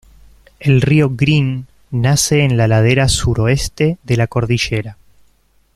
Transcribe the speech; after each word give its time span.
El 0.59 0.81
río 0.81 1.11
Green 1.11 1.67
nace 1.91 2.39
en 2.43 2.57
la 2.57 2.67
ladera 2.67 3.07
suroeste 3.07 3.99
de 4.01 4.17
la 4.17 4.25
cordillera. 4.25 4.97